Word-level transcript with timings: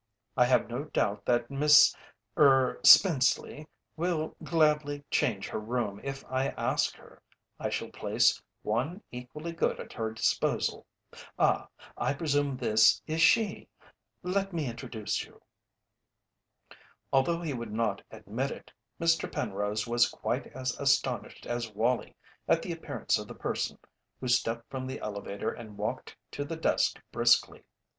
"I 0.35 0.45
have 0.45 0.67
no 0.67 0.85
doubt 0.85 1.25
that 1.27 1.51
Miss 1.51 1.95
er 2.35 2.79
Spenceley 2.83 3.67
will 3.95 4.35
gladly 4.43 5.03
change 5.11 5.47
her 5.49 5.59
room 5.59 6.01
if 6.03 6.25
I 6.27 6.47
ask 6.57 6.95
her. 6.95 7.21
I 7.59 7.69
shall 7.69 7.89
place 7.91 8.41
one 8.63 9.03
equally 9.11 9.51
good 9.51 9.79
at 9.79 9.93
her 9.93 10.11
disposal 10.11 10.87
Ah, 11.37 11.67
I 11.95 12.15
presume 12.15 12.57
this 12.57 12.99
is 13.05 13.21
she 13.21 13.69
let 14.23 14.53
me 14.53 14.67
introduce 14.67 15.23
you." 15.23 15.39
Although 17.13 17.41
he 17.43 17.53
would 17.53 17.71
not 17.71 18.01
admit 18.09 18.49
it, 18.49 18.71
Mr. 18.99 19.31
Penrose 19.31 19.85
was 19.85 20.09
quite 20.09 20.47
as 20.47 20.75
astonished 20.79 21.45
as 21.45 21.73
Wallie 21.73 22.15
at 22.47 22.63
the 22.63 22.71
appearance 22.71 23.19
of 23.19 23.27
the 23.27 23.35
person 23.35 23.77
who 24.19 24.27
stepped 24.27 24.67
from 24.67 24.87
the 24.87 24.99
elevator 24.99 25.51
and 25.51 25.77
walked 25.77 26.17
to 26.31 26.43
the 26.43 26.55
desk 26.57 26.99
briskly. 27.11 27.63